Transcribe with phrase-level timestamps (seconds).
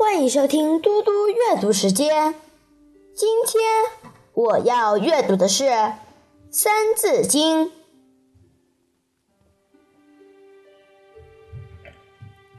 [0.00, 2.34] 欢迎收听嘟嘟阅读时间。
[3.14, 3.62] 今天
[4.32, 5.64] 我要阅读的是
[6.50, 7.66] 《三字经》。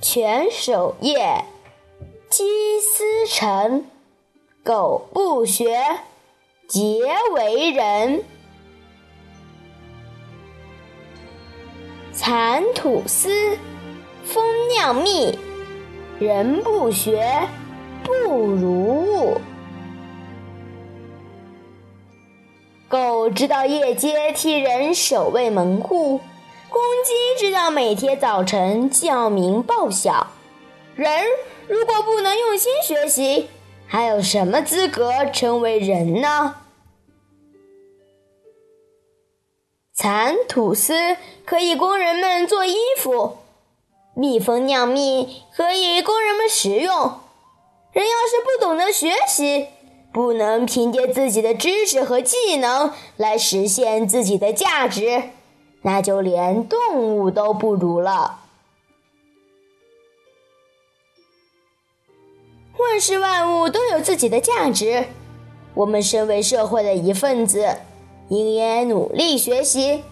[0.00, 1.44] 犬守夜，
[2.30, 3.90] 鸡司晨，
[4.62, 5.76] 狗不学，
[6.68, 8.22] 皆为人。
[12.12, 13.58] 蚕吐丝，
[14.22, 15.36] 蜂酿蜜。
[16.24, 17.46] 人不学，
[18.02, 19.38] 不如物。
[22.88, 26.22] 狗知道夜间替人守卫门户，
[26.70, 30.28] 公鸡知道每天早晨叫鸣报晓。
[30.94, 31.24] 人
[31.68, 33.50] 如果不能用心学习，
[33.86, 36.54] 还有什么资格成为人呢？
[39.92, 43.43] 蚕吐丝可以供人们做衣服。
[44.14, 47.20] 蜜蜂酿蜜可以供人们食用。
[47.92, 49.66] 人要是不懂得学习，
[50.12, 55.22] 不能凭借自己的知识和技能来实现自己的价值，
[55.82, 58.40] 那就连动物都不如了。
[62.78, 65.06] 万事万物都有自己的价值，
[65.74, 67.76] 我们身为社会的一份子，
[68.28, 70.02] 应该努力学习，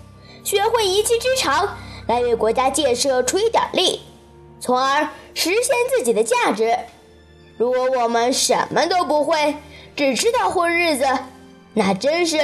[0.42, 1.77] 学会一技之长。
[2.12, 4.02] 来为国家建设出一点力，
[4.60, 6.78] 从而实现自己的价值。
[7.56, 9.56] 如果我们什么都不会，
[9.96, 11.06] 只知道混日子，
[11.72, 12.36] 那真是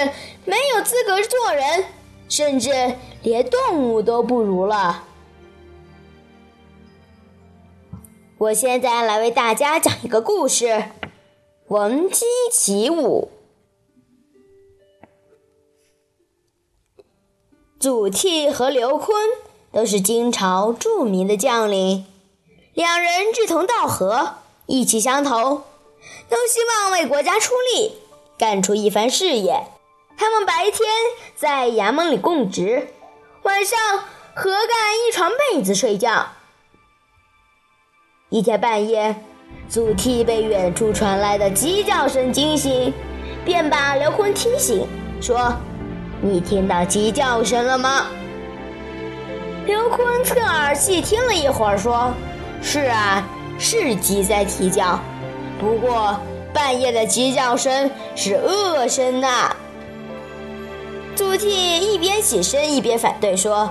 [0.47, 1.85] 没有资格做人，
[2.31, 2.71] 甚至
[3.23, 5.05] 连动物都不如了。
[8.39, 10.85] 我现在来为大家讲一个故事：
[11.67, 13.31] 闻鸡起舞。
[17.79, 19.13] 祖逖和刘琨。
[19.73, 22.07] 都是金朝著名的将领，
[22.75, 25.63] 两人志同道合，意气相投，
[26.29, 27.93] 都希望为国家出力，
[28.39, 29.65] 干出一番事业。
[30.17, 30.89] 他们白天
[31.37, 32.89] 在衙门里供职，
[33.43, 33.79] 晚上
[34.35, 36.29] 合干一床被子睡觉。
[38.31, 39.15] 一天半夜，
[39.69, 42.93] 祖逖被远处传来的鸡叫声惊醒，
[43.45, 44.87] 便把刘琨提醒
[45.21, 45.55] 说
[46.21, 48.07] ：“你听到鸡叫声了吗？”
[49.69, 52.11] 刘坤侧耳细听了一会儿，说
[52.63, 53.23] ：“是啊，
[53.59, 54.99] 是鸡在啼叫，
[55.61, 56.19] 不过
[56.55, 59.55] 半夜的鸡叫声是恶声呐。”
[61.15, 63.71] 祖逖一边起身一边反对说：“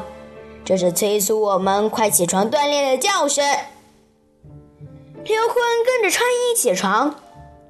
[0.63, 3.43] 这是催促我们快起床锻炼的叫声。”
[5.25, 7.15] 刘坤跟着穿衣起床，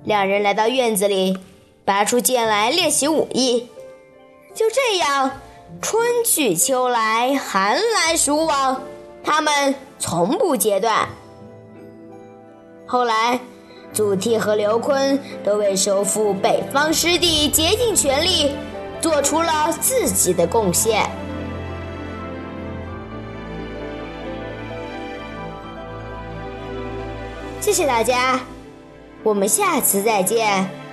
[0.04, 1.38] 两人来到院子里，
[1.86, 3.70] 拔出剑来练习武艺。
[4.54, 5.32] 就这样。
[5.82, 8.82] 春去秋来，寒来暑往，
[9.24, 11.08] 他们从不间断。
[12.86, 13.40] 后来，
[13.94, 18.52] 祖逖和刘琨都为收复北方失地竭尽全力，
[19.00, 21.10] 做出了自己的贡献。
[27.60, 28.40] 谢谢大家，
[29.24, 30.87] 我们下次再见。